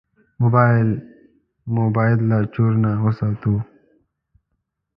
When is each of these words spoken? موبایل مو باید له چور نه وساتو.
موبایل 0.41 0.87
مو 1.73 1.83
باید 1.97 2.19
له 2.29 2.37
چور 2.53 2.71
نه 2.83 2.91
وساتو. 3.05 3.53